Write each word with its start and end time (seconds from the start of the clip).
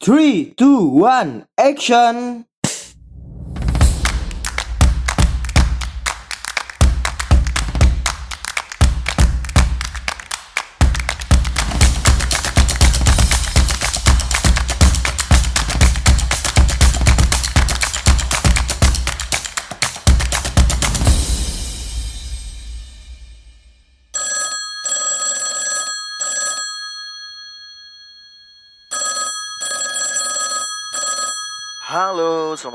Three, 0.00 0.54
two, 0.56 0.86
one, 0.86 1.48
action! 1.58 2.46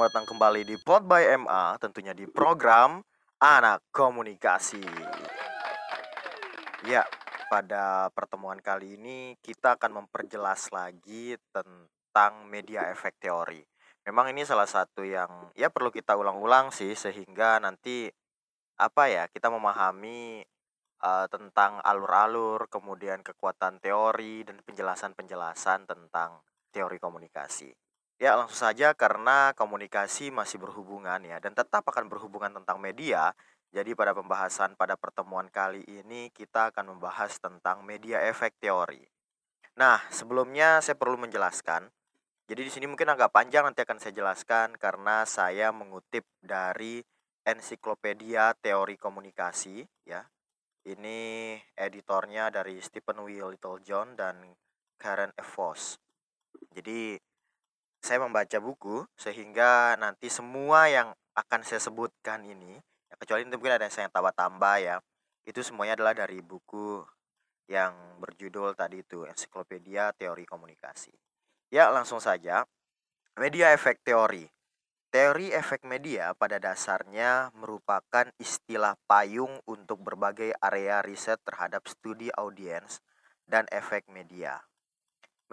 Selamat 0.04 0.20
datang 0.20 0.36
kembali 0.36 0.62
di 0.68 0.76
Pod 0.84 1.08
by 1.08 1.24
MA, 1.48 1.80
tentunya 1.80 2.12
di 2.12 2.28
program 2.28 3.00
Anak 3.40 3.88
Komunikasi. 3.88 4.84
Ya, 6.84 7.08
pada 7.48 8.12
pertemuan 8.12 8.60
kali 8.60 9.00
ini 9.00 9.40
kita 9.40 9.80
akan 9.80 10.04
memperjelas 10.04 10.76
lagi 10.76 11.40
tentang 11.56 12.44
media 12.52 12.92
efek 12.92 13.16
teori. 13.16 13.64
Memang 14.04 14.28
ini 14.36 14.44
salah 14.44 14.68
satu 14.68 15.08
yang 15.08 15.56
ya 15.56 15.72
perlu 15.72 15.88
kita 15.88 16.20
ulang-ulang 16.20 16.76
sih 16.76 17.00
sehingga 17.00 17.64
nanti 17.64 18.12
apa 18.76 19.08
ya, 19.08 19.32
kita 19.32 19.48
memahami 19.48 20.44
eh, 21.00 21.28
tentang 21.32 21.80
alur-alur, 21.80 22.68
kemudian 22.68 23.24
kekuatan 23.24 23.80
teori 23.80 24.44
dan 24.44 24.60
penjelasan-penjelasan 24.68 25.88
tentang 25.88 26.44
teori 26.76 27.00
komunikasi. 27.00 27.72
Ya, 28.24 28.40
langsung 28.40 28.56
saja 28.72 28.96
karena 28.96 29.52
komunikasi 29.52 30.32
masih 30.32 30.56
berhubungan 30.56 31.20
ya 31.28 31.44
dan 31.44 31.52
tetap 31.52 31.84
akan 31.84 32.08
berhubungan 32.08 32.56
tentang 32.56 32.80
media. 32.80 33.36
Jadi 33.76 33.92
pada 34.00 34.16
pembahasan 34.16 34.80
pada 34.80 34.96
pertemuan 34.96 35.52
kali 35.52 35.84
ini 35.84 36.32
kita 36.32 36.72
akan 36.72 36.96
membahas 36.96 37.36
tentang 37.44 37.84
media 37.84 38.24
efek 38.24 38.56
teori. 38.64 39.04
Nah, 39.76 40.00
sebelumnya 40.08 40.80
saya 40.80 40.96
perlu 40.96 41.20
menjelaskan. 41.20 41.92
Jadi 42.48 42.64
di 42.64 42.72
sini 42.72 42.88
mungkin 42.88 43.12
agak 43.12 43.28
panjang 43.28 43.68
nanti 43.68 43.84
akan 43.84 44.00
saya 44.00 44.16
jelaskan 44.16 44.80
karena 44.80 45.28
saya 45.28 45.76
mengutip 45.76 46.24
dari 46.40 47.04
Ensiklopedia 47.44 48.56
Teori 48.56 48.96
Komunikasi 48.96 49.84
ya. 50.08 50.24
Ini 50.88 51.60
editornya 51.76 52.48
dari 52.48 52.80
Stephen 52.80 53.20
W. 53.20 53.52
Littlejohn 53.52 54.16
dan 54.16 54.56
Karen 54.96 55.36
F. 55.36 55.60
Voss. 55.60 56.00
Jadi 56.72 57.20
saya 58.04 58.20
membaca 58.20 58.60
buku 58.60 59.08
sehingga 59.16 59.96
nanti 59.96 60.28
semua 60.28 60.92
yang 60.92 61.16
akan 61.40 61.64
saya 61.64 61.80
sebutkan 61.80 62.44
ini 62.44 62.76
ya 63.08 63.16
kecuali 63.16 63.48
nanti 63.48 63.56
mungkin 63.56 63.80
ada 63.80 63.88
yang 63.88 63.96
saya 63.96 64.12
tambah-tambah 64.12 64.76
ya 64.84 65.00
itu 65.48 65.64
semuanya 65.64 65.96
adalah 65.96 66.12
dari 66.12 66.44
buku 66.44 67.00
yang 67.72 67.96
berjudul 68.20 68.76
tadi 68.76 69.08
itu 69.08 69.24
Ensiklopedia 69.24 70.12
Teori 70.16 70.44
Komunikasi. 70.44 71.16
Ya 71.72 71.88
langsung 71.92 72.20
saja. 72.20 72.68
Media 73.40 73.72
efek 73.72 74.04
teori. 74.04 74.46
Teori 75.10 75.52
efek 75.56 75.88
media 75.88 76.36
pada 76.36 76.60
dasarnya 76.60 77.56
merupakan 77.56 78.30
istilah 78.38 79.00
payung 79.08 79.62
untuk 79.70 80.02
berbagai 80.02 80.54
area 80.60 81.02
riset 81.06 81.40
terhadap 81.46 81.86
studi 81.86 82.30
audiens 82.34 83.00
dan 83.46 83.66
efek 83.70 84.10
media 84.10 84.64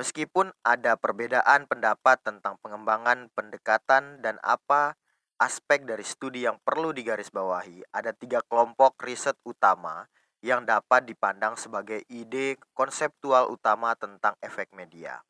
Meskipun 0.01 0.48
ada 0.65 0.97
perbedaan 0.97 1.69
pendapat 1.69 2.25
tentang 2.25 2.56
pengembangan 2.65 3.29
pendekatan 3.37 4.25
dan 4.25 4.41
apa 4.41 4.97
aspek 5.37 5.84
dari 5.84 6.01
studi 6.01 6.48
yang 6.48 6.56
perlu 6.65 6.89
digarisbawahi, 6.97 7.84
ada 7.93 8.17
tiga 8.17 8.41
kelompok 8.48 8.97
riset 9.05 9.37
utama 9.45 10.09
yang 10.41 10.65
dapat 10.65 11.05
dipandang 11.05 11.53
sebagai 11.60 12.00
ide 12.09 12.56
konseptual 12.72 13.53
utama 13.53 13.93
tentang 13.93 14.33
efek 14.41 14.72
media. 14.72 15.21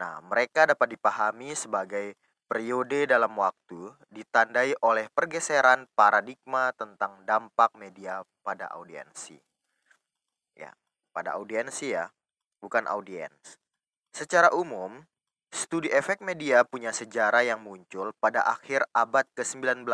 Nah, 0.00 0.24
mereka 0.24 0.64
dapat 0.64 0.96
dipahami 0.96 1.52
sebagai 1.52 2.16
periode 2.48 3.04
dalam 3.04 3.36
waktu 3.36 3.92
ditandai 4.08 4.72
oleh 4.80 5.12
pergeseran 5.12 5.84
paradigma 5.92 6.72
tentang 6.72 7.28
dampak 7.28 7.76
media 7.76 8.24
pada 8.40 8.72
audiensi. 8.72 9.36
Ya, 10.56 10.72
pada 11.12 11.36
audiensi 11.36 11.92
ya, 11.92 12.08
bukan 12.64 12.88
audiens. 12.88 13.60
Secara 14.18 14.50
umum, 14.50 14.98
studi 15.46 15.94
efek 15.94 16.26
media 16.26 16.66
punya 16.66 16.90
sejarah 16.90 17.46
yang 17.46 17.62
muncul 17.62 18.10
pada 18.18 18.42
akhir 18.42 18.82
abad 18.90 19.22
ke-19 19.38 19.86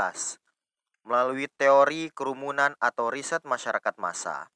melalui 1.05 1.45
teori 1.61 2.09
kerumunan 2.09 2.73
atau 2.81 3.12
riset 3.12 3.45
masyarakat 3.45 3.93
massa. 4.01 4.49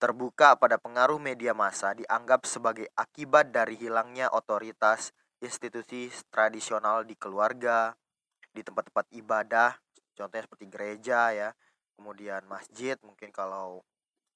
Terbuka 0.00 0.56
pada 0.56 0.80
pengaruh 0.80 1.20
media 1.20 1.52
massa 1.52 1.92
dianggap 1.92 2.48
sebagai 2.48 2.88
akibat 2.96 3.52
dari 3.52 3.76
hilangnya 3.76 4.32
otoritas 4.32 5.12
institusi 5.44 6.08
tradisional 6.32 7.04
di 7.04 7.12
keluarga, 7.12 7.92
di 8.48 8.64
tempat-tempat 8.64 9.04
ibadah, 9.20 9.76
contohnya 10.16 10.48
seperti 10.48 10.64
gereja 10.72 11.28
ya, 11.36 11.52
kemudian 11.92 12.40
masjid 12.48 12.96
mungkin 13.04 13.28
kalau 13.36 13.84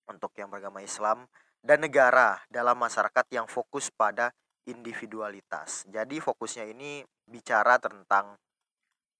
untuk 0.05 0.37
yang 0.37 0.53
beragama 0.53 0.85
Islam 0.85 1.25
dan 1.65 1.81
negara 1.81 2.45
dalam 2.53 2.77
masyarakat 2.77 3.25
yang 3.33 3.49
fokus 3.49 3.89
pada 3.89 4.29
individualitas. 4.69 5.85
Jadi 5.89 6.21
fokusnya 6.21 6.65
ini 6.69 7.05
bicara 7.29 7.77
tentang 7.81 8.37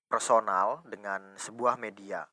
personal 0.09 0.85
dengan 0.89 1.37
sebuah 1.37 1.77
media 1.81 2.25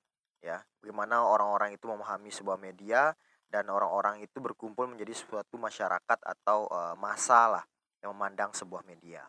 ya. 0.42 0.60
Bagaimana 0.82 1.24
orang-orang 1.24 1.78
itu 1.78 1.86
memahami 1.88 2.34
sebuah 2.34 2.58
media 2.58 3.14
dan 3.48 3.70
orang-orang 3.70 4.26
itu 4.26 4.42
berkumpul 4.42 4.90
menjadi 4.90 5.14
suatu 5.14 5.56
masyarakat 5.62 6.20
atau 6.20 6.66
e, 6.68 6.80
massa 6.98 7.48
lah 7.60 7.64
yang 8.02 8.18
memandang 8.18 8.50
sebuah 8.52 8.82
media. 8.84 9.28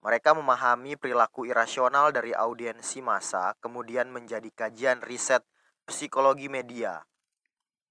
Mereka 0.00 0.32
memahami 0.38 0.96
perilaku 0.96 1.44
irasional 1.50 2.14
dari 2.14 2.30
audiensi 2.32 3.02
massa, 3.02 3.52
kemudian 3.58 4.08
menjadi 4.08 4.48
kajian 4.54 5.02
riset 5.02 5.42
psikologi 5.84 6.46
media 6.46 7.02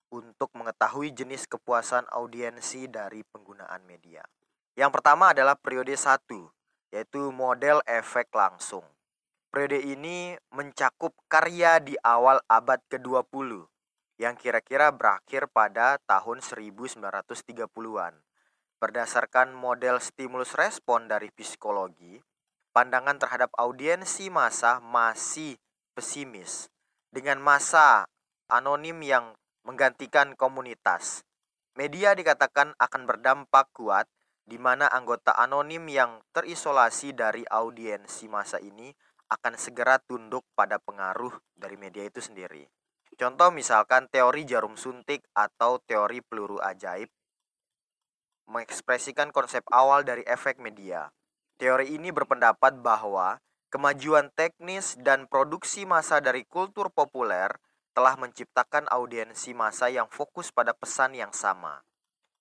untuk 0.09 0.47
mengetahui 0.56 1.12
jenis 1.12 1.44
kepuasan 1.46 2.07
audiensi 2.07 2.88
dari 2.88 3.19
penggunaan 3.28 3.84
media. 3.84 4.23
Yang 4.75 4.91
pertama 4.99 5.31
adalah 5.31 5.55
periode 5.55 5.95
1, 5.95 6.27
yaitu 6.91 7.31
model 7.31 7.79
efek 7.87 8.27
langsung. 8.35 8.83
Periode 9.47 9.79
ini 9.87 10.35
mencakup 10.51 11.15
karya 11.31 11.79
di 11.79 11.95
awal 12.03 12.43
abad 12.51 12.83
ke-20 12.91 13.71
yang 14.19 14.35
kira-kira 14.35 14.91
berakhir 14.91 15.47
pada 15.47 15.95
tahun 16.03 16.43
1930-an. 16.43 18.19
Berdasarkan 18.83 19.55
model 19.55 20.03
stimulus 20.03 20.51
respon 20.59 21.07
dari 21.07 21.31
psikologi, 21.31 22.19
pandangan 22.75 23.15
terhadap 23.15 23.55
audiensi 23.55 24.27
massa 24.27 24.83
masih 24.83 25.55
pesimis 25.95 26.67
dengan 27.15 27.39
massa 27.39 28.11
anonim 28.51 28.99
yang 28.99 29.39
menggantikan 29.63 30.35
komunitas. 30.35 31.23
Media 31.79 32.11
dikatakan 32.11 32.75
akan 32.75 33.01
berdampak 33.07 33.71
kuat 33.71 34.11
di 34.45 34.61
mana 34.61 34.85
anggota 34.94 35.33
anonim 35.33 35.89
yang 35.89 36.22
terisolasi 36.29 37.17
dari 37.17 37.41
audiensi 37.41 38.29
masa 38.29 38.61
ini 38.61 38.94
akan 39.25 39.57
segera 39.57 39.97
tunduk 39.97 40.45
pada 40.53 40.78
pengaruh 40.78 41.33
dari 41.57 41.75
media 41.81 42.06
itu 42.06 42.22
sendiri. 42.22 42.69
Contoh 43.17 43.50
misalkan 43.50 44.05
teori 44.11 44.45
jarum 44.45 44.78
suntik 44.78 45.25
atau 45.34 45.81
teori 45.81 46.22
peluru 46.22 46.61
ajaib 46.61 47.09
mengekspresikan 48.45 49.34
konsep 49.34 49.66
awal 49.73 50.05
dari 50.05 50.22
efek 50.29 50.61
media. 50.61 51.09
Teori 51.57 51.97
ini 51.97 52.13
berpendapat 52.13 52.78
bahwa 52.78 53.41
kemajuan 53.73 54.29
teknis 54.37 54.93
dan 55.02 55.25
produksi 55.25 55.87
massa 55.90 56.22
dari 56.22 56.46
kultur 56.46 56.93
populer 56.93 57.49
telah 57.96 58.19
menciptakan 58.19 58.85
audiensi 58.91 59.55
massa 59.55 59.87
yang 59.87 60.11
fokus 60.11 60.52
pada 60.52 60.75
pesan 60.75 61.16
yang 61.16 61.31
sama. 61.31 61.81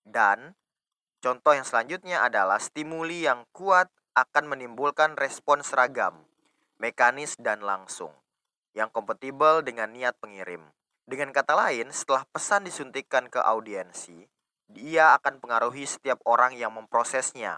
Dan 0.03 0.53
Contoh 1.25 1.57
yang 1.57 1.65
selanjutnya 1.65 2.21
adalah 2.21 2.61
stimuli 2.61 3.25
yang 3.25 3.49
kuat 3.49 3.89
akan 4.13 4.45
menimbulkan 4.45 5.17
respon 5.17 5.65
seragam, 5.65 6.21
mekanis 6.77 7.33
dan 7.41 7.65
langsung, 7.65 8.13
yang 8.77 8.93
kompatibel 8.93 9.65
dengan 9.65 9.89
niat 9.89 10.13
pengirim. 10.21 10.61
Dengan 11.09 11.33
kata 11.33 11.57
lain, 11.57 11.89
setelah 11.89 12.29
pesan 12.29 12.69
disuntikkan 12.69 13.25
ke 13.33 13.41
audiensi, 13.41 14.29
dia 14.69 15.17
akan 15.17 15.41
pengaruhi 15.41 15.89
setiap 15.89 16.21
orang 16.29 16.53
yang 16.53 16.69
memprosesnya. 16.77 17.57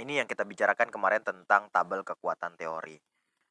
Ini 0.00 0.24
yang 0.24 0.28
kita 0.28 0.48
bicarakan 0.48 0.88
kemarin 0.88 1.20
tentang 1.20 1.68
tabel 1.68 2.00
kekuatan 2.00 2.56
teori. 2.56 2.96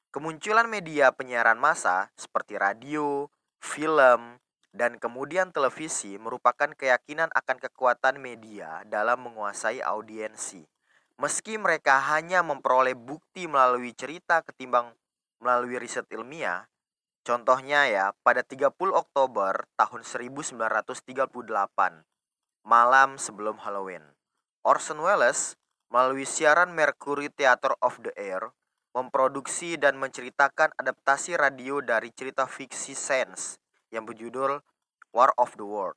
Kemunculan 0.10 0.66
media 0.66 1.14
penyiaran 1.14 1.62
massa 1.62 2.10
seperti 2.18 2.58
radio, 2.58 3.30
film, 3.62 4.42
dan 4.76 5.00
kemudian 5.00 5.56
televisi 5.56 6.20
merupakan 6.20 6.68
keyakinan 6.76 7.32
akan 7.32 7.58
kekuatan 7.64 8.20
media 8.20 8.84
dalam 8.92 9.24
menguasai 9.24 9.80
audiensi. 9.80 10.68
Meski 11.16 11.56
mereka 11.56 11.96
hanya 12.12 12.44
memperoleh 12.44 12.92
bukti 12.92 13.48
melalui 13.48 13.96
cerita 13.96 14.44
ketimbang 14.44 14.92
melalui 15.40 15.80
riset 15.80 16.04
ilmiah, 16.12 16.68
contohnya 17.24 17.88
ya, 17.88 18.06
pada 18.20 18.44
30 18.44 18.76
Oktober 18.92 19.64
tahun 19.80 20.04
1938, 20.04 22.04
malam 22.68 23.16
sebelum 23.16 23.56
Halloween, 23.64 24.04
Orson 24.68 25.00
Welles 25.00 25.56
melalui 25.88 26.28
siaran 26.28 26.76
Mercury 26.76 27.32
Theater 27.32 27.80
of 27.80 27.96
the 28.04 28.12
Air 28.20 28.52
memproduksi 28.92 29.80
dan 29.80 30.00
menceritakan 30.00 30.72
adaptasi 30.80 31.36
radio 31.36 31.84
dari 31.84 32.16
cerita 32.16 32.48
fiksi 32.48 32.96
Sense 32.96 33.65
yang 33.96 34.04
berjudul 34.04 34.60
War 35.16 35.32
of 35.40 35.56
the 35.56 35.64
World 35.64 35.96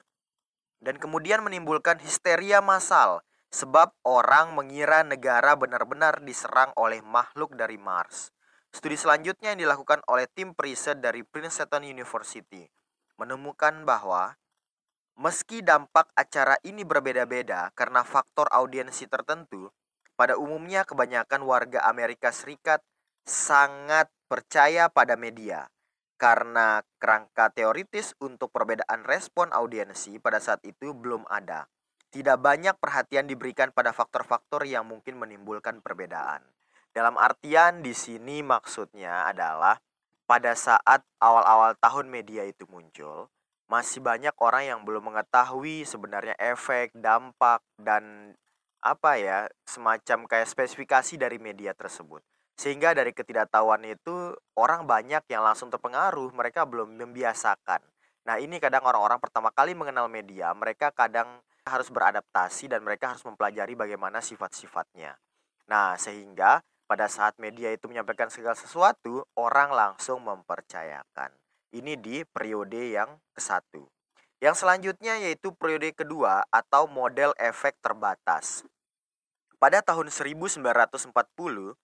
dan 0.78 0.96
kemudian 0.98 1.42
menimbulkan 1.42 1.98
histeria 1.98 2.62
massal 2.62 3.22
sebab 3.50 3.90
orang 4.06 4.54
mengira 4.54 5.02
negara 5.02 5.58
benar-benar 5.58 6.22
diserang 6.22 6.70
oleh 6.78 7.02
makhluk 7.02 7.56
dari 7.58 7.80
Mars. 7.80 8.30
Studi 8.68 9.00
selanjutnya 9.00 9.56
yang 9.56 9.64
dilakukan 9.64 10.04
oleh 10.06 10.28
tim 10.28 10.52
periset 10.52 11.00
dari 11.00 11.24
Princeton 11.24 11.88
University 11.88 12.68
menemukan 13.18 13.82
bahwa 13.82 14.36
meski 15.18 15.64
dampak 15.64 16.12
acara 16.14 16.60
ini 16.62 16.86
berbeda-beda 16.86 17.72
karena 17.74 18.06
faktor 18.06 18.46
audiensi 18.52 19.08
tertentu, 19.10 19.72
pada 20.14 20.38
umumnya 20.38 20.86
kebanyakan 20.86 21.42
warga 21.42 21.82
Amerika 21.88 22.30
Serikat 22.30 22.84
sangat 23.24 24.06
percaya 24.28 24.92
pada 24.92 25.16
media 25.16 25.66
karena 26.18 26.82
kerangka 26.98 27.54
teoritis 27.54 28.12
untuk 28.18 28.50
perbedaan 28.50 29.06
respon 29.06 29.54
audiensi 29.54 30.18
pada 30.18 30.42
saat 30.42 30.60
itu 30.66 30.92
belum 30.92 31.24
ada 31.30 31.70
tidak 32.08 32.40
banyak 32.40 32.72
perhatian 32.80 33.28
diberikan 33.28 33.68
pada 33.68 33.92
faktor-faktor 33.92 34.64
yang 34.64 34.88
mungkin 34.88 35.20
menimbulkan 35.20 35.84
perbedaan. 35.84 36.40
Dalam 36.96 37.20
artian 37.20 37.84
di 37.84 37.92
sini 37.92 38.40
maksudnya 38.40 39.28
adalah 39.28 39.76
pada 40.24 40.56
saat 40.56 41.04
awal-awal 41.20 41.76
tahun 41.76 42.08
media 42.08 42.48
itu 42.48 42.64
muncul, 42.68 43.28
masih 43.68 44.00
banyak 44.00 44.32
orang 44.40 44.64
yang 44.64 44.80
belum 44.88 45.12
mengetahui 45.12 45.84
sebenarnya 45.84 46.32
efek, 46.40 46.96
dampak, 46.96 47.60
dan 47.76 48.32
apa 48.80 49.20
ya, 49.20 49.38
semacam 49.68 50.24
kayak 50.24 50.48
spesifikasi 50.48 51.20
dari 51.20 51.36
media 51.36 51.76
tersebut. 51.76 52.24
Sehingga 52.58 52.90
dari 52.90 53.14
ketidaktahuan 53.14 53.86
itu 53.86 54.34
orang 54.58 54.82
banyak 54.82 55.22
yang 55.30 55.46
langsung 55.46 55.70
terpengaruh, 55.70 56.34
mereka 56.34 56.66
belum 56.66 56.98
membiasakan. 56.98 57.78
Nah, 58.26 58.36
ini 58.42 58.58
kadang 58.58 58.82
orang-orang 58.82 59.22
pertama 59.22 59.54
kali 59.54 59.78
mengenal 59.78 60.10
media, 60.10 60.50
mereka 60.58 60.90
kadang 60.90 61.38
harus 61.62 61.86
beradaptasi 61.86 62.66
dan 62.66 62.82
mereka 62.82 63.14
harus 63.14 63.22
mempelajari 63.22 63.78
bagaimana 63.78 64.18
sifat-sifatnya. 64.18 65.14
Nah, 65.70 65.94
sehingga 65.94 66.58
pada 66.90 67.06
saat 67.06 67.38
media 67.38 67.70
itu 67.70 67.86
menyampaikan 67.86 68.26
segala 68.26 68.58
sesuatu, 68.58 69.22
orang 69.38 69.70
langsung 69.70 70.24
mempercayakan. 70.26 71.30
Ini 71.70 71.94
di 71.94 72.26
periode 72.26 72.96
yang 72.96 73.20
ke-1. 73.38 73.86
Yang 74.40 74.56
selanjutnya 74.66 75.20
yaitu 75.20 75.54
periode 75.54 75.92
kedua 75.94 76.42
atau 76.48 76.90
model 76.90 77.36
efek 77.38 77.76
terbatas. 77.84 78.64
Pada 79.60 79.84
tahun 79.84 80.08
1940, 80.08 81.76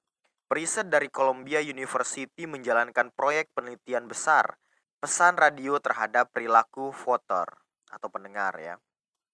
periset 0.47 0.89
dari 0.93 1.09
Columbia 1.09 1.61
University 1.65 2.45
menjalankan 2.45 3.11
proyek 3.17 3.51
penelitian 3.57 4.07
besar 4.07 4.61
pesan 5.05 5.37
radio 5.37 5.77
terhadap 5.81 6.33
perilaku 6.33 6.89
voter 6.89 7.45
atau 7.93 8.09
pendengar 8.09 8.57
ya. 8.57 8.81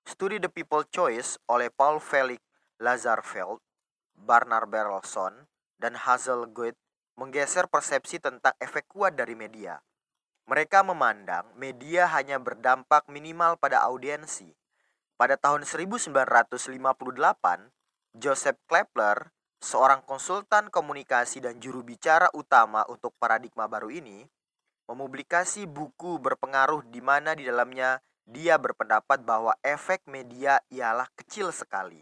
Studi 0.03 0.43
The 0.43 0.51
People 0.51 0.83
Choice 0.91 1.39
oleh 1.47 1.71
Paul 1.71 2.03
Felix 2.03 2.43
Lazarfeld, 2.83 3.63
Barnard 4.19 4.67
Berlson, 4.67 5.47
dan 5.79 5.95
Hazel 5.95 6.51
Guid 6.51 6.75
menggeser 7.15 7.69
persepsi 7.69 8.19
tentang 8.19 8.57
efek 8.59 8.89
kuat 8.91 9.15
dari 9.15 9.37
media. 9.39 9.79
Mereka 10.51 10.83
memandang 10.83 11.55
media 11.55 12.11
hanya 12.11 12.43
berdampak 12.43 13.07
minimal 13.07 13.55
pada 13.61 13.87
audiensi. 13.87 14.51
Pada 15.15 15.37
tahun 15.37 15.63
1958, 15.69 16.11
Joseph 18.19 18.59
Kepler, 18.67 19.31
seorang 19.61 20.01
konsultan 20.09 20.73
komunikasi 20.73 21.45
dan 21.45 21.61
juru 21.61 21.85
bicara 21.85 22.33
utama 22.33 22.83
untuk 22.89 23.13
paradigma 23.21 23.69
baru 23.69 23.93
ini, 23.93 24.25
mempublikasi 24.89 25.69
buku 25.69 26.19
berpengaruh 26.19 26.89
di 26.89 26.99
mana 27.05 27.37
di 27.37 27.47
dalamnya 27.47 28.01
dia 28.25 28.57
berpendapat 28.57 29.23
bahwa 29.23 29.55
efek 29.63 30.09
media 30.09 30.59
ialah 30.73 31.07
kecil 31.15 31.53
sekali. 31.53 32.01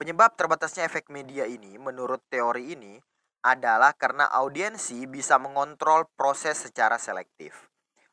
Penyebab 0.00 0.32
terbatasnya 0.38 0.88
efek 0.88 1.12
media 1.12 1.44
ini, 1.44 1.76
menurut 1.76 2.24
teori 2.32 2.72
ini, 2.72 2.96
adalah 3.44 3.92
karena 3.92 4.28
audiensi 4.32 5.04
bisa 5.04 5.36
mengontrol 5.36 6.08
proses 6.16 6.56
secara 6.56 6.96
selektif. 6.96 7.68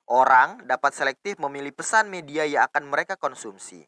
Orang 0.08 0.64
dapat 0.64 0.96
selektif 0.96 1.36
memilih 1.40 1.76
pesan 1.76 2.08
media 2.08 2.48
yang 2.48 2.64
akan 2.68 2.88
mereka 2.88 3.20
konsumsi. 3.20 3.84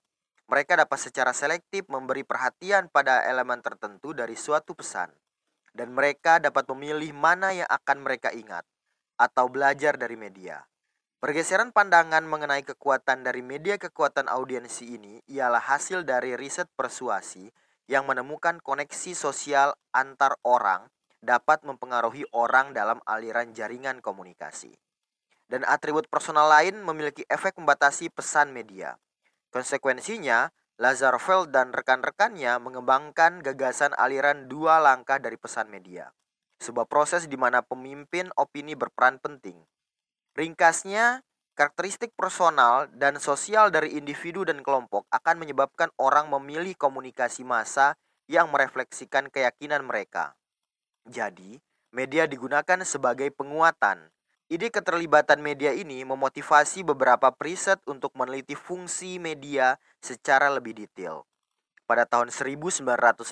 Mereka 0.49 0.81
dapat 0.81 0.97
secara 0.97 1.29
selektif 1.29 1.85
memberi 1.93 2.25
perhatian 2.25 2.89
pada 2.89 3.21
elemen 3.29 3.61
tertentu 3.61 4.17
dari 4.17 4.33
suatu 4.33 4.73
pesan, 4.73 5.13
dan 5.77 5.93
mereka 5.93 6.41
dapat 6.41 6.65
memilih 6.73 7.13
mana 7.13 7.53
yang 7.53 7.69
akan 7.69 8.01
mereka 8.01 8.33
ingat 8.33 8.65
atau 9.13 9.45
belajar 9.45 9.93
dari 9.93 10.17
media. 10.17 10.65
Pergeseran 11.21 11.69
pandangan 11.69 12.25
mengenai 12.25 12.65
kekuatan 12.65 13.21
dari 13.27 13.45
media 13.45 13.77
kekuatan 13.77 14.25
audiensi 14.31 14.89
ini 14.95 15.21
ialah 15.29 15.61
hasil 15.61 16.01
dari 16.07 16.33
riset 16.33 16.65
persuasi 16.73 17.51
yang 17.85 18.09
menemukan 18.09 18.57
koneksi 18.63 19.13
sosial 19.13 19.77
antar 19.91 20.39
orang 20.47 20.87
dapat 21.19 21.61
mempengaruhi 21.67 22.23
orang 22.31 22.71
dalam 22.71 23.03
aliran 23.03 23.51
jaringan 23.51 23.99
komunikasi. 23.99 24.73
Dan 25.45 25.67
atribut 25.67 26.07
personal 26.07 26.47
lain 26.47 26.79
memiliki 26.81 27.27
efek 27.27 27.59
membatasi 27.59 28.09
pesan 28.09 28.55
media. 28.55 28.95
Konsekuensinya, 29.49 30.53
Lazarfeld 30.79 31.51
dan 31.51 31.75
rekan-rekannya 31.75 32.55
mengembangkan 32.63 33.43
gagasan 33.43 33.91
aliran 33.99 34.47
dua 34.47 34.79
langkah 34.79 35.19
dari 35.19 35.35
pesan 35.35 35.67
media. 35.67 36.13
Sebuah 36.59 36.87
proses 36.87 37.27
di 37.27 37.35
mana 37.35 37.63
pemimpin 37.63 38.31
opini 38.35 38.75
berperan 38.75 39.19
penting 39.19 39.59
Ringkasnya, 40.39 41.25
karakteristik 41.57 42.15
personal 42.15 42.87
dan 42.95 43.19
sosial 43.19 43.73
dari 43.75 43.99
individu 43.99 44.47
dan 44.47 44.63
kelompok 44.63 45.03
akan 45.11 45.35
menyebabkan 45.41 45.91
orang 45.99 46.31
memilih 46.31 46.79
komunikasi 46.79 47.43
massa 47.43 47.99
yang 48.31 48.47
merefleksikan 48.47 49.27
keyakinan 49.27 49.83
mereka. 49.83 50.37
Jadi, 51.03 51.59
media 51.91 52.23
digunakan 52.23 52.79
sebagai 52.87 53.33
penguatan. 53.35 54.13
Ide 54.49 54.73
keterlibatan 54.73 55.45
media 55.45 55.77
ini 55.77 56.01
memotivasi 56.01 56.81
beberapa 56.81 57.29
periset 57.29 57.77
untuk 57.85 58.09
meneliti 58.17 58.57
fungsi 58.57 59.21
media 59.21 59.77
secara 60.01 60.49
lebih 60.49 60.73
detail. 60.73 61.21
Pada 61.85 62.09
tahun 62.09 62.33
1959, 62.33 63.29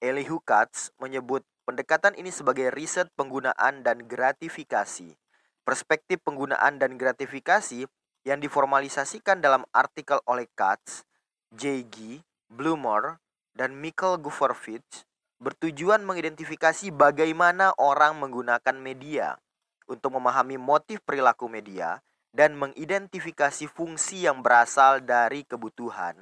Elihu 0.00 0.40
Katz 0.40 0.88
menyebut 0.96 1.44
pendekatan 1.68 2.16
ini 2.16 2.32
sebagai 2.32 2.72
riset 2.72 3.12
penggunaan 3.12 3.84
dan 3.84 4.08
gratifikasi. 4.08 5.20
Perspektif 5.68 6.16
penggunaan 6.24 6.80
dan 6.80 6.96
gratifikasi 6.96 7.84
yang 8.24 8.40
diformalisasikan 8.40 9.44
dalam 9.44 9.68
artikel 9.68 10.16
oleh 10.24 10.48
Katz, 10.56 11.04
J.G., 11.52 12.24
Blumor, 12.48 13.20
dan 13.52 13.76
Michael 13.76 14.16
Guferfitz 14.24 15.04
bertujuan 15.44 16.00
mengidentifikasi 16.08 16.88
bagaimana 16.88 17.76
orang 17.76 18.16
menggunakan 18.16 18.80
media 18.80 19.43
untuk 19.90 20.16
memahami 20.16 20.56
motif 20.56 21.02
perilaku 21.02 21.48
media 21.48 22.00
dan 22.34 22.58
mengidentifikasi 22.58 23.70
fungsi 23.70 24.26
yang 24.26 24.42
berasal 24.42 25.02
dari 25.04 25.46
kebutuhan, 25.46 26.18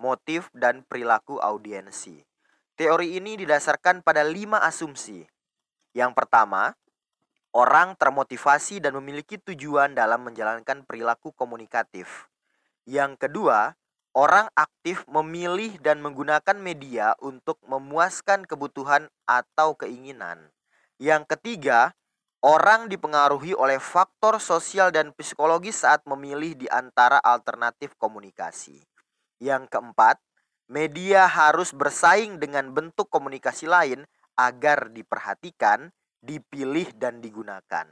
motif, 0.00 0.50
dan 0.56 0.82
perilaku 0.86 1.38
audiensi. 1.38 2.24
Teori 2.74 3.20
ini 3.20 3.38
didasarkan 3.38 4.02
pada 4.02 4.26
lima 4.26 4.58
asumsi. 4.64 5.22
Yang 5.92 6.12
pertama, 6.16 6.72
Orang 7.52 8.00
termotivasi 8.00 8.80
dan 8.80 8.96
memiliki 8.96 9.36
tujuan 9.36 9.92
dalam 9.92 10.24
menjalankan 10.24 10.88
perilaku 10.88 11.36
komunikatif. 11.36 12.32
Yang 12.88 13.28
kedua, 13.28 13.76
orang 14.16 14.48
aktif 14.56 15.04
memilih 15.04 15.76
dan 15.84 16.00
menggunakan 16.00 16.56
media 16.56 17.12
untuk 17.20 17.60
memuaskan 17.68 18.48
kebutuhan 18.48 19.12
atau 19.28 19.76
keinginan. 19.76 20.48
Yang 20.96 21.28
ketiga, 21.36 21.92
orang 22.42 22.90
dipengaruhi 22.90 23.54
oleh 23.54 23.78
faktor 23.78 24.42
sosial 24.42 24.90
dan 24.90 25.14
psikologis 25.14 25.86
saat 25.86 26.02
memilih 26.04 26.58
di 26.58 26.66
antara 26.66 27.22
alternatif 27.22 27.94
komunikasi. 27.94 28.82
Yang 29.38 29.70
keempat, 29.70 30.18
media 30.66 31.30
harus 31.30 31.70
bersaing 31.70 32.42
dengan 32.42 32.74
bentuk 32.74 33.06
komunikasi 33.08 33.70
lain 33.70 34.02
agar 34.34 34.90
diperhatikan 34.90 35.94
dipilih 36.18 36.90
dan 36.98 37.22
digunakan. 37.22 37.86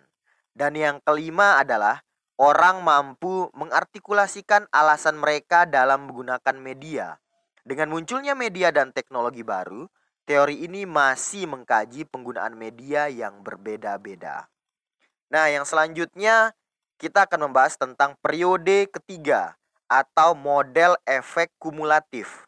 Dan 0.51 0.73
yang 0.75 0.99
kelima 1.03 1.63
adalah 1.63 2.03
orang 2.43 2.83
mampu 2.83 3.51
mengartikulasikan 3.55 4.67
alasan 4.75 5.19
mereka 5.19 5.63
dalam 5.67 6.11
menggunakan 6.11 6.57
media. 6.59 7.19
Dengan 7.63 7.93
munculnya 7.93 8.35
media 8.35 8.75
dan 8.75 8.91
teknologi 8.91 9.47
baru, 9.47 9.87
teori 10.31 10.63
ini 10.63 10.87
masih 10.87 11.51
mengkaji 11.51 12.07
penggunaan 12.07 12.55
media 12.55 13.11
yang 13.11 13.43
berbeda-beda. 13.43 14.47
Nah, 15.27 15.51
yang 15.51 15.67
selanjutnya 15.67 16.55
kita 17.03 17.27
akan 17.27 17.51
membahas 17.51 17.75
tentang 17.75 18.15
periode 18.23 18.87
ketiga 18.95 19.59
atau 19.91 20.39
model 20.39 20.95
efek 21.03 21.51
kumulatif. 21.59 22.47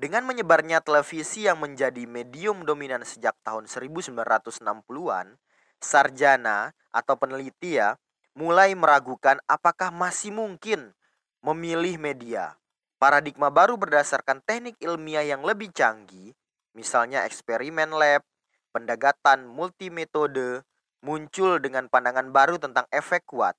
Dengan 0.00 0.24
menyebarnya 0.24 0.80
televisi 0.80 1.44
yang 1.44 1.60
menjadi 1.60 2.08
medium 2.08 2.64
dominan 2.64 3.04
sejak 3.04 3.36
tahun 3.44 3.68
1960-an, 3.68 5.36
sarjana 5.76 6.72
atau 6.88 7.20
peneliti 7.20 7.76
ya 7.76 8.00
mulai 8.32 8.72
meragukan 8.72 9.36
apakah 9.44 9.92
masih 9.92 10.32
mungkin 10.32 10.96
memilih 11.44 12.00
media. 12.00 12.56
Paradigma 12.96 13.52
baru 13.52 13.76
berdasarkan 13.76 14.40
teknik 14.40 14.80
ilmiah 14.80 15.36
yang 15.36 15.44
lebih 15.44 15.68
canggih, 15.68 16.32
misalnya 16.72 17.24
eksperimen 17.28 17.92
lab, 17.92 18.24
pendekatan 18.72 19.48
multimetode, 19.48 20.64
muncul 21.04 21.60
dengan 21.60 21.86
pandangan 21.92 22.32
baru 22.32 22.56
tentang 22.56 22.88
efek 22.88 23.28
kuat. 23.28 23.56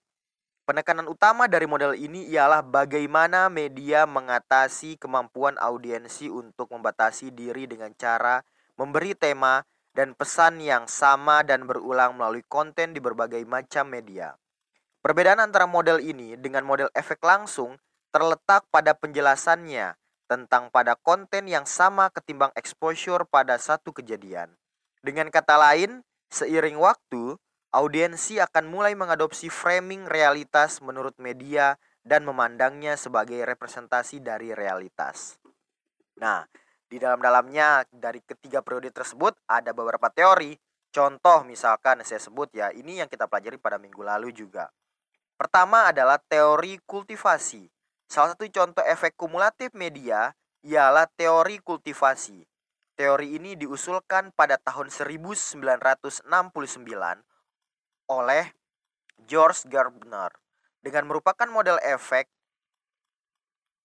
Penekanan 0.63 1.12
utama 1.12 1.51
dari 1.51 1.67
model 1.67 1.91
ini 1.91 2.24
ialah 2.32 2.63
bagaimana 2.63 3.51
media 3.51 4.08
mengatasi 4.08 4.96
kemampuan 4.96 5.60
audiensi 5.60 6.32
untuk 6.32 6.72
membatasi 6.72 7.36
diri 7.36 7.67
dengan 7.67 7.91
cara 8.00 8.39
memberi 8.79 9.12
tema 9.12 9.60
dan 9.91 10.15
pesan 10.15 10.63
yang 10.63 10.88
sama 10.88 11.43
dan 11.43 11.67
berulang 11.67 12.15
melalui 12.15 12.41
konten 12.48 12.96
di 12.96 13.03
berbagai 13.03 13.43
macam 13.43 13.91
media. 13.91 14.39
Perbedaan 15.03 15.43
antara 15.43 15.67
model 15.67 16.00
ini 16.00 16.39
dengan 16.39 16.63
model 16.63 16.88
efek 16.96 17.20
langsung 17.20 17.75
terletak 18.15 18.63
pada 18.72 18.96
penjelasannya 18.96 20.00
tentang 20.34 20.74
pada 20.74 20.98
konten 20.98 21.46
yang 21.46 21.70
sama 21.70 22.10
ketimbang 22.10 22.50
exposure 22.58 23.22
pada 23.30 23.62
satu 23.62 23.94
kejadian. 23.94 24.50
Dengan 25.06 25.30
kata 25.30 25.62
lain, 25.62 26.02
Seiring 26.34 26.82
waktu, 26.82 27.38
audiensi 27.78 28.42
akan 28.42 28.66
mulai 28.66 28.98
mengadopsi 28.98 29.54
framing 29.54 30.10
realitas 30.10 30.82
menurut 30.82 31.13
media 31.22 31.78
dan 32.02 32.25
memandangnya 32.25 32.98
sebagai 32.98 33.38
representasi 33.46 34.18
dari 34.18 34.50
realitas. 34.50 35.38
Nah, 36.18 36.42
di 36.90 36.98
dalam-dalamnya 36.98 37.86
dari 37.94 38.18
ketiga 38.25 38.66
periode 38.66 38.90
tersebut 38.90 39.38
ada 39.46 39.78
beberapa 39.78 40.10
teori. 40.10 40.58
Contoh 40.90 41.46
misalkan 41.46 42.02
saya 42.02 42.18
sebut 42.18 42.50
ya, 42.50 42.74
ini 42.74 42.98
yang 42.98 43.10
kita 43.10 43.30
pelajari 43.30 43.62
pada 43.62 43.78
minggu 43.78 44.02
lalu 44.02 44.34
juga. 44.34 44.74
Pertama 45.38 45.94
adalah 45.94 46.18
teori 46.18 46.82
kultivasi. 46.82 47.73
Salah 48.13 48.38
satu 48.38 48.46
contoh 48.46 48.86
efek 48.86 49.17
kumulatif 49.17 49.74
media 49.74 50.38
ialah 50.62 51.10
teori 51.17 51.58
kultivasi. 51.58 52.46
Teori 52.93 53.41
ini 53.41 53.58
diusulkan 53.58 54.29
pada 54.38 54.62
tahun 54.62 54.93
1969 54.93 56.29
oleh 58.13 58.46
George 59.25 59.65
Gardner 59.65 60.29
dengan 60.86 61.10
merupakan 61.10 61.50
model 61.50 61.82
efek 61.82 62.29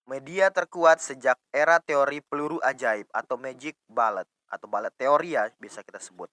media 0.05 0.53
terkuat 0.53 1.01
sejak 1.01 1.41
era 1.49 1.81
teori 1.81 2.21
peluru 2.21 2.61
ajaib 2.61 3.09
atau 3.17 3.41
magic 3.41 3.81
bullet 3.89 4.29
atau 4.53 4.69
bullet 4.69 4.93
teori 4.93 5.41
ya 5.41 5.49
bisa 5.57 5.81
kita 5.81 6.05
sebut. 6.05 6.29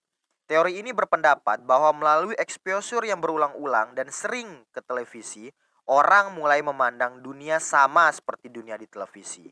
Teori 0.52 0.84
ini 0.84 0.92
berpendapat 0.92 1.64
bahwa 1.64 1.96
melalui 1.96 2.36
exposure 2.36 3.08
yang 3.08 3.24
berulang-ulang 3.24 3.96
dan 3.96 4.12
sering 4.12 4.68
ke 4.76 4.84
televisi, 4.84 5.48
orang 5.86 6.34
mulai 6.34 6.62
memandang 6.66 7.22
dunia 7.22 7.62
sama 7.62 8.10
seperti 8.10 8.50
dunia 8.50 8.78
di 8.78 8.90
televisi 8.90 9.50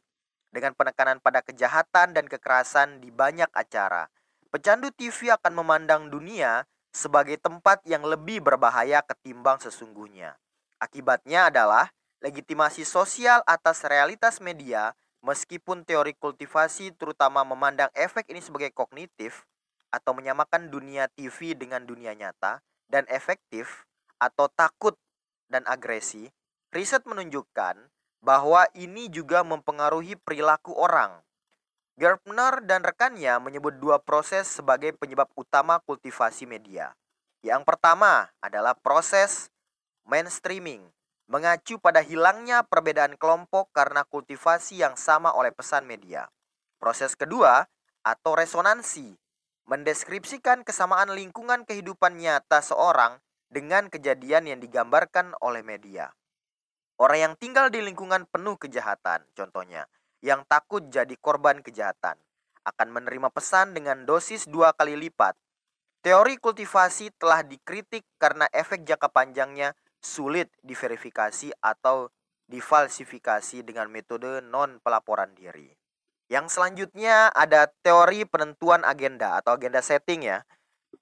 dengan 0.53 0.77
penekanan 0.77 1.17
pada 1.17 1.41
kejahatan 1.41 2.13
dan 2.13 2.25
kekerasan 2.29 3.01
di 3.01 3.09
banyak 3.09 3.49
acara. 3.53 4.09
Pecandu 4.53 4.93
TV 4.93 5.33
akan 5.33 5.53
memandang 5.65 6.13
dunia 6.13 6.69
sebagai 6.93 7.41
tempat 7.41 7.81
yang 7.89 8.05
lebih 8.05 8.45
berbahaya 8.45 9.01
ketimbang 9.01 9.57
sesungguhnya. 9.57 10.37
Akibatnya 10.77 11.49
adalah 11.49 11.89
legitimasi 12.21 12.85
sosial 12.85 13.41
atas 13.49 13.81
realitas 13.81 14.37
media 14.37 14.93
meskipun 15.25 15.81
teori 15.81 16.13
kultivasi 16.13 16.93
terutama 16.93 17.41
memandang 17.41 17.89
efek 17.97 18.29
ini 18.29 18.45
sebagai 18.45 18.69
kognitif 18.75 19.49
atau 19.89 20.13
menyamakan 20.13 20.69
dunia 20.69 21.09
TV 21.09 21.57
dengan 21.57 21.81
dunia 21.81 22.13
nyata 22.13 22.61
dan 22.91 23.09
efektif 23.09 23.89
atau 24.21 24.45
takut 24.53 24.93
dan 25.53 25.61
agresi, 25.69 26.33
riset 26.73 27.05
menunjukkan 27.05 27.77
bahwa 28.25 28.65
ini 28.73 29.05
juga 29.13 29.45
mempengaruhi 29.45 30.17
perilaku 30.17 30.73
orang. 30.73 31.21
Gardner 31.93 32.65
dan 32.65 32.81
rekannya 32.81 33.37
menyebut 33.37 33.77
dua 33.77 34.01
proses 34.01 34.49
sebagai 34.49 34.97
penyebab 34.97 35.29
utama 35.37 35.77
kultivasi 35.85 36.49
media. 36.49 36.97
Yang 37.45 37.61
pertama 37.69 38.33
adalah 38.41 38.73
proses 38.73 39.53
mainstreaming, 40.09 40.89
mengacu 41.29 41.77
pada 41.77 42.01
hilangnya 42.01 42.65
perbedaan 42.65 43.13
kelompok 43.13 43.69
karena 43.77 44.01
kultivasi 44.09 44.81
yang 44.81 44.97
sama 44.97 45.29
oleh 45.37 45.53
pesan 45.53 45.85
media. 45.85 46.33
Proses 46.81 47.13
kedua 47.13 47.69
atau 48.01 48.33
resonansi, 48.33 49.13
mendeskripsikan 49.69 50.65
kesamaan 50.65 51.13
lingkungan 51.13 51.61
kehidupan 51.63 52.17
nyata 52.17 52.59
seorang 52.65 53.21
dengan 53.53 53.85
kejadian 53.93 54.49
yang 54.49 54.59
digambarkan 54.59 55.37
oleh 55.45 55.61
media. 55.61 56.09
Orang 56.97 57.19
yang 57.21 57.33
tinggal 57.37 57.69
di 57.69 57.85
lingkungan 57.85 58.25
penuh 58.25 58.57
kejahatan, 58.57 59.21
contohnya, 59.37 59.85
yang 60.25 60.41
takut 60.49 60.89
jadi 60.89 61.13
korban 61.21 61.61
kejahatan, 61.61 62.17
akan 62.65 62.87
menerima 62.89 63.29
pesan 63.29 63.77
dengan 63.77 64.09
dosis 64.09 64.49
dua 64.49 64.73
kali 64.73 64.97
lipat. 64.97 65.37
Teori 66.01 66.35
kultivasi 66.41 67.13
telah 67.15 67.45
dikritik 67.45 68.03
karena 68.17 68.49
efek 68.51 68.83
jangka 68.83 69.07
panjangnya 69.13 69.71
sulit 70.03 70.51
diverifikasi 70.59 71.55
atau 71.63 72.11
difalsifikasi 72.51 73.63
dengan 73.63 73.87
metode 73.87 74.43
non 74.43 74.83
pelaporan 74.83 75.31
diri. 75.31 75.71
Yang 76.27 76.59
selanjutnya 76.59 77.31
ada 77.31 77.71
teori 77.83 78.27
penentuan 78.27 78.83
agenda 78.83 79.39
atau 79.39 79.55
agenda 79.55 79.79
setting 79.79 80.27
ya. 80.27 80.43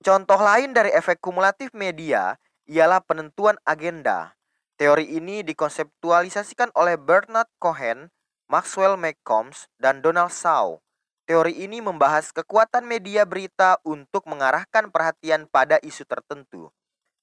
Contoh 0.01 0.41
lain 0.41 0.73
dari 0.73 0.89
efek 0.89 1.21
kumulatif 1.21 1.77
media 1.77 2.33
ialah 2.65 3.05
penentuan 3.05 3.61
agenda. 3.69 4.33
Teori 4.73 5.05
ini 5.05 5.45
dikonseptualisasikan 5.45 6.73
oleh 6.73 6.97
Bernard 6.97 7.45
Cohen, 7.61 8.09
Maxwell 8.49 8.97
McCombs, 8.97 9.69
dan 9.77 10.01
Donald 10.01 10.33
Shaw. 10.33 10.81
Teori 11.29 11.53
ini 11.53 11.85
membahas 11.85 12.33
kekuatan 12.33 12.81
media 12.89 13.29
berita 13.29 13.77
untuk 13.85 14.25
mengarahkan 14.25 14.89
perhatian 14.89 15.45
pada 15.45 15.77
isu 15.85 16.01
tertentu. 16.09 16.73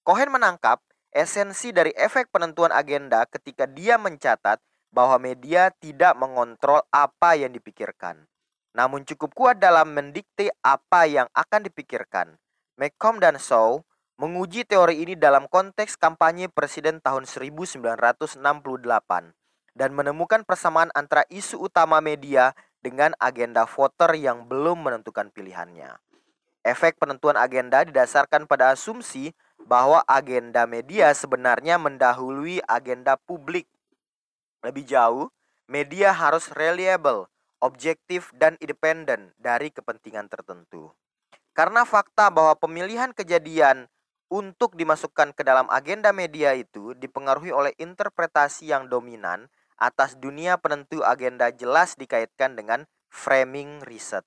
Cohen 0.06 0.30
menangkap 0.30 0.78
esensi 1.11 1.75
dari 1.75 1.90
efek 1.99 2.30
penentuan 2.30 2.70
agenda 2.70 3.26
ketika 3.26 3.66
dia 3.66 3.99
mencatat 3.99 4.62
bahwa 4.94 5.18
media 5.18 5.75
tidak 5.82 6.14
mengontrol 6.14 6.87
apa 6.94 7.35
yang 7.35 7.50
dipikirkan, 7.50 8.23
namun 8.70 9.02
cukup 9.02 9.35
kuat 9.35 9.58
dalam 9.58 9.90
mendikte 9.90 10.54
apa 10.62 11.11
yang 11.11 11.26
akan 11.35 11.66
dipikirkan. 11.66 12.38
McComb 12.78 13.18
dan 13.18 13.35
Shaw 13.42 13.82
menguji 14.23 14.62
teori 14.62 15.02
ini 15.02 15.18
dalam 15.18 15.50
konteks 15.50 15.99
kampanye 15.99 16.47
presiden 16.47 17.02
tahun 17.02 17.26
1968 17.26 18.38
dan 19.75 19.90
menemukan 19.90 20.47
persamaan 20.47 20.87
antara 20.94 21.26
isu 21.26 21.66
utama 21.66 21.99
media 21.99 22.54
dengan 22.78 23.18
agenda 23.18 23.66
voter 23.66 24.14
yang 24.14 24.47
belum 24.47 24.87
menentukan 24.87 25.35
pilihannya. 25.35 25.99
Efek 26.62 27.02
penentuan 27.02 27.35
agenda 27.35 27.82
didasarkan 27.82 28.47
pada 28.47 28.70
asumsi 28.70 29.35
bahwa 29.66 30.06
agenda 30.06 30.62
media 30.70 31.11
sebenarnya 31.11 31.82
mendahului 31.82 32.62
agenda 32.70 33.18
publik. 33.18 33.66
Lebih 34.62 34.87
jauh, 34.87 35.35
media 35.66 36.14
harus 36.14 36.47
reliable, 36.54 37.26
objektif, 37.58 38.30
dan 38.38 38.54
independen 38.62 39.35
dari 39.35 39.75
kepentingan 39.75 40.30
tertentu. 40.30 40.94
Karena 41.58 41.82
fakta 41.82 42.30
bahwa 42.30 42.54
pemilihan 42.54 43.10
kejadian 43.10 43.90
untuk 44.30 44.78
dimasukkan 44.78 45.34
ke 45.34 45.42
dalam 45.42 45.66
agenda 45.74 46.14
media 46.14 46.54
itu 46.54 46.94
dipengaruhi 46.94 47.50
oleh 47.50 47.74
interpretasi 47.82 48.70
yang 48.70 48.86
dominan 48.86 49.50
atas 49.74 50.14
dunia 50.14 50.54
penentu 50.62 51.02
agenda 51.02 51.50
jelas 51.50 51.98
dikaitkan 51.98 52.54
dengan 52.54 52.86
framing 53.10 53.82
riset. 53.82 54.22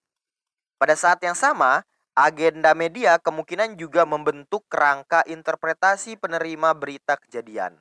Pada 0.76 1.00
saat 1.00 1.24
yang 1.24 1.40
sama, 1.40 1.88
agenda 2.20 2.76
media 2.76 3.16
kemungkinan 3.16 3.80
juga 3.80 4.04
membentuk 4.04 4.68
kerangka 4.68 5.24
interpretasi 5.24 6.20
penerima 6.20 6.76
berita 6.76 7.16
kejadian. 7.16 7.80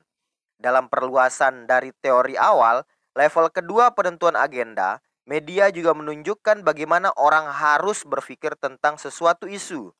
Dalam 0.55 0.87
perluasan 0.87 1.67
dari 1.67 1.91
teori 1.99 2.39
awal, 2.39 2.87
level 3.19 3.51
kedua 3.51 3.91
penentuan 3.91 4.39
agenda, 4.39 5.03
media 5.25 5.69
juga 5.69 5.93
menunjukkan 5.95 6.65
bagaimana 6.65 7.13
orang 7.17 7.49
harus 7.49 8.03
berpikir 8.05 8.57
tentang 8.59 8.97
sesuatu 8.97 9.45
isu 9.45 9.93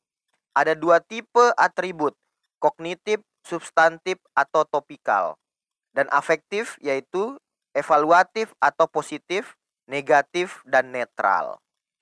ada 0.52 0.76
dua 0.76 1.00
tipe 1.00 1.56
atribut, 1.56 2.16
kognitif, 2.60 3.24
substantif, 3.44 4.20
atau 4.36 4.68
topikal. 4.68 5.40
Dan 5.92 6.08
afektif 6.12 6.80
yaitu 6.80 7.36
evaluatif 7.76 8.52
atau 8.60 8.88
positif, 8.88 9.56
negatif, 9.88 10.64
dan 10.68 10.92
netral. 10.92 11.60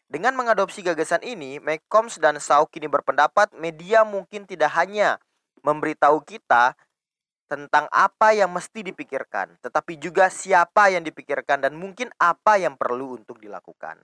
Dengan 0.09 0.33
mengadopsi 0.33 0.81
gagasan 0.81 1.21
ini, 1.21 1.61
McCombs 1.61 2.17
dan 2.17 2.41
Shaw 2.41 2.65
kini 2.65 2.89
berpendapat 2.89 3.53
media 3.53 4.01
mungkin 4.01 4.49
tidak 4.49 4.73
hanya 4.73 5.21
memberitahu 5.61 6.25
kita 6.25 6.73
tentang 7.49 7.89
apa 7.89 8.37
yang 8.37 8.53
mesti 8.53 8.85
dipikirkan, 8.85 9.57
tetapi 9.65 9.97
juga 9.97 10.29
siapa 10.29 10.93
yang 10.93 11.01
dipikirkan 11.01 11.65
dan 11.65 11.73
mungkin 11.73 12.13
apa 12.21 12.61
yang 12.61 12.77
perlu 12.77 13.17
untuk 13.17 13.41
dilakukan. 13.41 13.97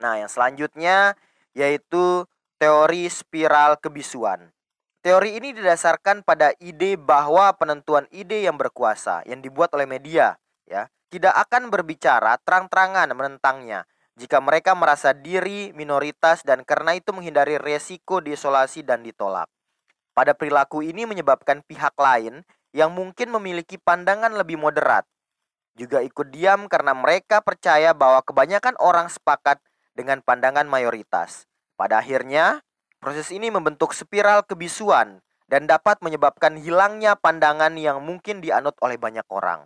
Nah, 0.00 0.16
yang 0.16 0.30
selanjutnya 0.30 1.18
yaitu 1.52 2.24
teori 2.62 3.10
spiral 3.10 3.76
kebisuan. 3.82 4.54
Teori 5.00 5.40
ini 5.40 5.56
didasarkan 5.56 6.22
pada 6.22 6.52
ide 6.60 6.94
bahwa 6.94 7.50
penentuan 7.56 8.04
ide 8.12 8.44
yang 8.44 8.60
berkuasa 8.60 9.24
yang 9.24 9.40
dibuat 9.40 9.72
oleh 9.72 9.88
media 9.88 10.36
ya 10.68 10.92
tidak 11.08 11.34
akan 11.48 11.72
berbicara 11.72 12.36
terang-terangan 12.44 13.08
menentangnya 13.16 13.88
jika 14.20 14.44
mereka 14.44 14.76
merasa 14.76 15.16
diri 15.16 15.72
minoritas 15.72 16.44
dan 16.44 16.60
karena 16.68 16.92
itu 16.92 17.16
menghindari 17.16 17.56
resiko 17.56 18.20
diisolasi 18.20 18.84
dan 18.84 19.00
ditolak. 19.00 19.48
Pada 20.12 20.36
perilaku 20.36 20.84
ini 20.84 21.08
menyebabkan 21.08 21.64
pihak 21.64 21.96
lain 21.96 22.44
yang 22.70 22.94
mungkin 22.94 23.34
memiliki 23.34 23.78
pandangan 23.78 24.34
lebih 24.34 24.58
moderat 24.58 25.06
juga 25.80 26.04
ikut 26.04 26.28
diam 26.28 26.68
karena 26.68 26.92
mereka 26.92 27.40
percaya 27.40 27.96
bahwa 27.96 28.20
kebanyakan 28.20 28.76
orang 28.76 29.08
sepakat 29.08 29.56
dengan 29.96 30.20
pandangan 30.20 30.68
mayoritas. 30.68 31.48
Pada 31.80 32.04
akhirnya, 32.04 32.60
proses 33.00 33.32
ini 33.32 33.48
membentuk 33.48 33.96
spiral 33.96 34.44
kebisuan 34.44 35.24
dan 35.48 35.64
dapat 35.64 35.98
menyebabkan 36.04 36.60
hilangnya 36.60 37.16
pandangan 37.16 37.74
yang 37.80 38.04
mungkin 38.04 38.44
dianut 38.44 38.76
oleh 38.84 39.00
banyak 39.00 39.24
orang. 39.32 39.64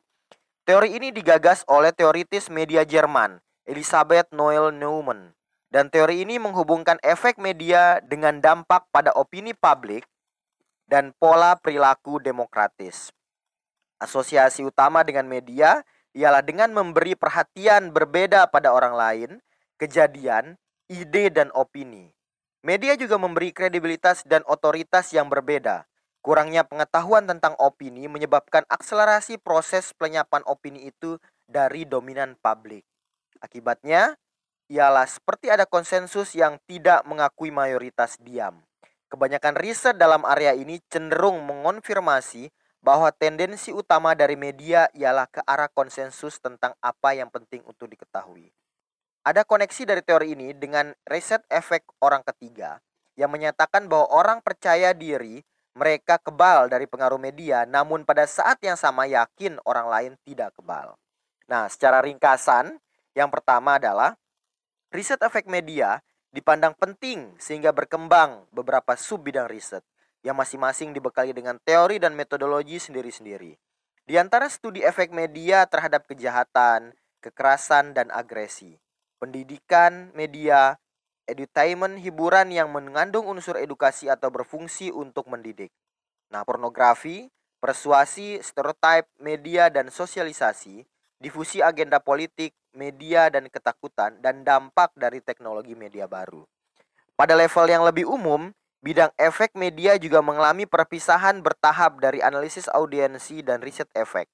Teori 0.65 0.97
ini 0.97 1.13
digagas 1.13 1.67
oleh 1.69 1.93
teoritis 1.93 2.49
media 2.49 2.87
Jerman 2.87 3.43
Elisabeth 3.69 4.33
Noel 4.33 4.73
Neumann. 4.73 5.37
Dan 5.75 5.91
teori 5.91 6.23
ini 6.23 6.39
menghubungkan 6.39 7.03
efek 7.03 7.35
media 7.43 7.99
dengan 7.99 8.39
dampak 8.39 8.87
pada 8.95 9.11
opini 9.19 9.51
publik 9.51 10.07
dan 10.85 11.17
pola 11.17 11.57
perilaku 11.57 12.21
demokratis. 12.21 13.11
Asosiasi 13.99 14.67
utama 14.67 15.01
dengan 15.07 15.25
media 15.25 15.81
ialah 16.15 16.45
dengan 16.45 16.71
memberi 16.71 17.19
perhatian 17.19 17.91
berbeda 17.91 18.47
pada 18.49 18.71
orang 18.71 18.95
lain, 18.95 19.31
kejadian, 19.81 20.61
ide, 20.87 21.33
dan 21.33 21.51
opini. 21.57 22.15
Media 22.65 22.97
juga 22.97 23.21
memberi 23.21 23.53
kredibilitas 23.53 24.25
dan 24.25 24.41
otoritas 24.49 25.13
yang 25.13 25.29
berbeda. 25.29 25.85
Kurangnya 26.25 26.65
pengetahuan 26.65 27.29
tentang 27.29 27.53
opini 27.61 28.09
menyebabkan 28.09 28.65
akselerasi 28.73 29.37
proses 29.37 29.93
penyapan 29.93 30.41
opini 30.49 30.89
itu 30.89 31.21
dari 31.45 31.85
dominan 31.85 32.33
publik. 32.41 32.89
Akibatnya, 33.45 34.17
ialah 34.73 35.05
seperti 35.05 35.53
ada 35.53 35.69
konsensus 35.69 36.33
yang 36.33 36.57
tidak 36.65 37.05
mengakui 37.05 37.53
mayoritas 37.53 38.17
diam. 38.17 38.65
Kebanyakan 39.15 39.55
riset 39.55 39.95
dalam 39.95 40.27
area 40.27 40.59
ini 40.59 40.83
cenderung 40.91 41.47
mengonfirmasi 41.47 42.51
bahwa 42.83 43.15
tendensi 43.15 43.71
utama 43.71 44.11
dari 44.19 44.35
media 44.35 44.91
ialah 44.91 45.31
ke 45.31 45.39
arah 45.47 45.71
konsensus 45.71 46.43
tentang 46.43 46.75
apa 46.83 47.15
yang 47.15 47.31
penting 47.31 47.63
untuk 47.63 47.87
diketahui. 47.87 48.51
Ada 49.23 49.47
koneksi 49.47 49.87
dari 49.87 50.03
teori 50.03 50.35
ini 50.35 50.51
dengan 50.59 50.91
riset 51.07 51.47
efek 51.47 51.87
orang 52.03 52.27
ketiga 52.27 52.83
yang 53.15 53.31
menyatakan 53.31 53.87
bahwa 53.87 54.11
orang 54.11 54.43
percaya 54.43 54.91
diri 54.91 55.47
mereka 55.79 56.19
kebal 56.19 56.67
dari 56.67 56.91
pengaruh 56.91 57.23
media, 57.23 57.63
namun 57.71 58.03
pada 58.03 58.27
saat 58.27 58.59
yang 58.67 58.75
sama 58.75 59.07
yakin 59.07 59.63
orang 59.63 59.87
lain 59.87 60.13
tidak 60.27 60.51
kebal. 60.59 60.99
Nah, 61.47 61.71
secara 61.71 62.03
ringkasan, 62.03 62.83
yang 63.15 63.31
pertama 63.31 63.79
adalah 63.79 64.19
riset 64.91 65.23
efek 65.23 65.47
media 65.47 66.03
dipandang 66.35 66.75
penting 66.75 67.31
sehingga 67.39 67.71
berkembang 67.71 68.51
beberapa 68.51 68.99
sub 68.99 69.23
bidang 69.23 69.47
riset 69.47 69.87
yang 70.27 70.35
masing-masing 70.35 70.91
dibekali 70.91 71.31
dengan 71.31 71.63
teori 71.63 72.03
dan 72.03 72.19
metodologi 72.19 72.83
sendiri-sendiri. 72.83 73.55
Di 74.03 74.19
antara 74.19 74.51
studi 74.51 74.83
efek 74.83 75.15
media 75.15 75.63
terhadap 75.71 76.11
kejahatan, 76.11 76.91
kekerasan, 77.23 77.95
dan 77.95 78.11
agresi, 78.11 78.77
pendidikan 79.23 80.11
media, 80.13 80.77
edutainment 81.31 82.03
hiburan 82.03 82.51
yang 82.51 82.69
mengandung 82.69 83.31
unsur 83.31 83.55
edukasi 83.57 84.11
atau 84.11 84.29
berfungsi 84.29 84.91
untuk 84.91 85.31
mendidik. 85.31 85.71
Nah, 86.35 86.43
pornografi, 86.43 87.31
persuasi, 87.63 88.43
stereotip, 88.43 89.09
media, 89.23 89.71
dan 89.73 89.89
sosialisasi 89.89 90.85
difusi 91.23 91.65
agenda 91.65 91.99
politik, 92.03 92.55
media 92.75 93.31
dan 93.31 93.47
ketakutan 93.49 94.19
dan 94.19 94.43
dampak 94.43 94.91
dari 94.99 95.23
teknologi 95.23 95.73
media 95.79 96.11
baru. 96.11 96.43
Pada 97.15 97.39
level 97.39 97.67
yang 97.71 97.87
lebih 97.87 98.11
umum, 98.11 98.51
bidang 98.83 99.15
efek 99.17 99.55
media 99.55 99.95
juga 99.97 100.19
mengalami 100.21 100.67
perpisahan 100.67 101.41
bertahap 101.41 102.03
dari 102.03 102.19
analisis 102.21 102.67
audiensi 102.67 103.41
dan 103.41 103.63
riset 103.63 103.87
efek. 103.95 104.27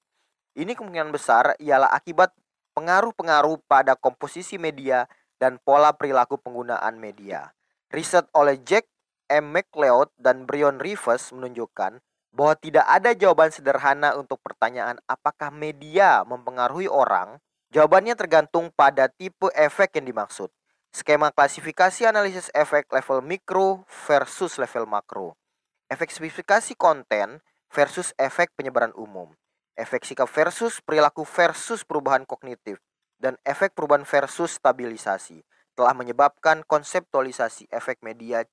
Ini 0.57 0.75
kemungkinan 0.75 1.13
besar 1.13 1.55
ialah 1.61 1.93
akibat 1.93 2.33
pengaruh-pengaruh 2.75 3.61
pada 3.69 3.95
komposisi 3.95 4.57
media 4.59 5.07
dan 5.39 5.61
pola 5.63 5.95
perilaku 5.95 6.35
penggunaan 6.41 6.99
media. 6.99 7.53
Riset 7.93 8.27
oleh 8.35 8.59
Jack 8.65 8.89
M. 9.31 9.55
McLeod 9.55 10.11
dan 10.19 10.43
Brion 10.43 10.81
Rivers 10.83 11.31
menunjukkan 11.31 12.03
bahwa 12.31 12.55
tidak 12.55 12.87
ada 12.87 13.11
jawaban 13.11 13.51
sederhana 13.51 14.15
untuk 14.15 14.39
pertanyaan 14.39 14.97
apakah 15.05 15.51
media 15.51 16.23
mempengaruhi 16.23 16.87
orang. 16.87 17.37
Jawabannya 17.71 18.19
tergantung 18.19 18.67
pada 18.75 19.07
tipe 19.07 19.47
efek 19.55 19.95
yang 19.99 20.11
dimaksud. 20.11 20.51
Skema 20.91 21.31
klasifikasi 21.31 22.03
analisis 22.03 22.51
efek 22.51 22.91
level 22.91 23.23
mikro 23.23 23.87
versus 23.87 24.59
level 24.59 24.83
makro. 24.83 25.39
Efek 25.87 26.11
spesifikasi 26.11 26.75
konten 26.75 27.39
versus 27.71 28.11
efek 28.19 28.51
penyebaran 28.59 28.91
umum. 28.99 29.31
Efek 29.79 30.03
sikap 30.03 30.27
versus 30.27 30.83
perilaku 30.83 31.23
versus 31.23 31.87
perubahan 31.87 32.27
kognitif. 32.27 32.83
Dan 33.15 33.39
efek 33.47 33.71
perubahan 33.71 34.03
versus 34.03 34.59
stabilisasi 34.59 35.47
telah 35.79 35.95
menyebabkan 35.95 36.67
konseptualisasi 36.67 37.71
efek 37.71 38.03
media 38.03 38.43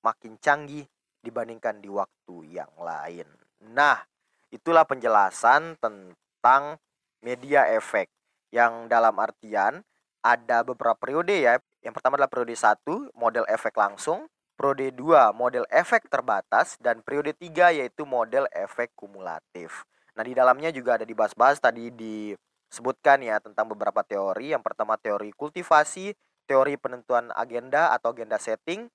makin 0.00 0.40
canggih 0.40 0.88
dibandingkan 1.22 1.78
di 1.78 1.88
waktu 1.88 2.36
yang 2.50 2.70
lain. 2.76 3.26
Nah, 3.72 4.02
itulah 4.50 4.82
penjelasan 4.84 5.78
tentang 5.78 6.76
media 7.22 7.70
efek 7.70 8.10
yang 8.52 8.90
dalam 8.90 9.16
artian 9.16 9.80
ada 10.22 10.62
beberapa 10.62 10.98
periode 10.98 11.34
ya. 11.34 11.58
Yang 11.82 11.94
pertama 11.98 12.14
adalah 12.18 12.30
periode 12.30 12.54
1, 12.54 13.10
model 13.14 13.46
efek 13.50 13.74
langsung, 13.74 14.30
periode 14.54 14.94
2, 14.94 15.34
model 15.34 15.66
efek 15.66 16.06
terbatas 16.06 16.78
dan 16.78 17.02
periode 17.02 17.34
3 17.34 17.74
yaitu 17.74 18.06
model 18.06 18.46
efek 18.54 18.94
kumulatif. 18.94 19.82
Nah, 20.14 20.22
di 20.22 20.36
dalamnya 20.36 20.70
juga 20.70 21.00
ada 21.00 21.06
dibahas-bahas 21.08 21.58
tadi 21.58 21.88
disebutkan 21.90 23.24
ya 23.24 23.42
tentang 23.42 23.66
beberapa 23.66 24.04
teori. 24.06 24.54
Yang 24.54 24.62
pertama 24.62 24.94
teori 25.00 25.34
kultivasi, 25.34 26.14
teori 26.46 26.78
penentuan 26.78 27.32
agenda 27.34 27.90
atau 27.90 28.14
agenda 28.14 28.38
setting, 28.38 28.86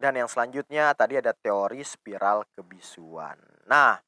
dan 0.00 0.16
yang 0.16 0.26
selanjutnya 0.26 0.96
tadi 0.96 1.20
ada 1.20 1.36
teori 1.36 1.84
spiral 1.84 2.48
kebisuan. 2.56 3.36
Nah, 3.68 4.00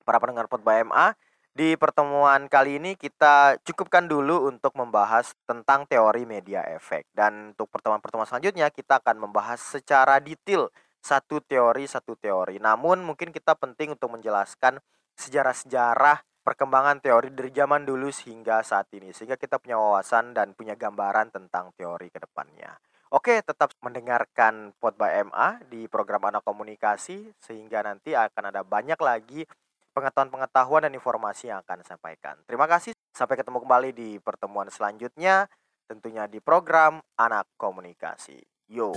para 0.00 0.16
pendengar 0.16 0.48
Potba 0.48 0.80
MA, 0.80 1.12
di 1.52 1.76
pertemuan 1.76 2.48
kali 2.48 2.80
ini 2.80 2.96
kita 2.96 3.60
cukupkan 3.60 4.08
dulu 4.08 4.48
untuk 4.48 4.72
membahas 4.76 5.36
tentang 5.44 5.84
teori 5.84 6.24
media 6.24 6.64
efek. 6.72 7.12
Dan 7.12 7.52
untuk 7.52 7.68
pertemuan-pertemuan 7.68 8.28
selanjutnya 8.28 8.72
kita 8.72 9.00
akan 9.04 9.28
membahas 9.28 9.60
secara 9.60 10.16
detail 10.20 10.72
satu 11.04 11.44
teori 11.44 11.84
satu 11.84 12.16
teori. 12.16 12.56
Namun 12.56 13.04
mungkin 13.04 13.28
kita 13.28 13.56
penting 13.56 13.92
untuk 13.92 14.16
menjelaskan 14.16 14.80
sejarah-sejarah 15.16 16.24
perkembangan 16.44 17.00
teori 17.00 17.32
dari 17.32 17.50
zaman 17.50 17.82
dulu 17.88 18.12
sehingga 18.12 18.62
saat 18.62 18.86
ini 18.94 19.10
sehingga 19.10 19.34
kita 19.34 19.58
punya 19.58 19.80
wawasan 19.80 20.30
dan 20.30 20.54
punya 20.54 20.76
gambaran 20.78 21.32
tentang 21.32 21.72
teori 21.74 22.12
ke 22.12 22.20
depannya. 22.20 22.70
Oke, 23.14 23.38
tetap 23.38 23.70
mendengarkan 23.78 24.74
Pod 24.82 24.98
by 24.98 25.22
MA 25.30 25.62
di 25.70 25.86
program 25.86 26.26
Anak 26.26 26.42
Komunikasi 26.42 27.30
sehingga 27.38 27.78
nanti 27.86 28.18
akan 28.18 28.50
ada 28.50 28.66
banyak 28.66 28.98
lagi 28.98 29.46
pengetahuan-pengetahuan 29.94 30.90
dan 30.90 30.92
informasi 30.92 31.54
yang 31.54 31.62
akan 31.62 31.86
sampaikan. 31.86 32.34
Terima 32.50 32.66
kasih. 32.66 32.90
Sampai 33.14 33.38
ketemu 33.38 33.62
kembali 33.62 33.90
di 33.94 34.18
pertemuan 34.18 34.68
selanjutnya 34.68 35.46
tentunya 35.86 36.26
di 36.26 36.42
program 36.42 36.98
Anak 37.14 37.46
Komunikasi. 37.54 38.42
Yo. 38.66 38.90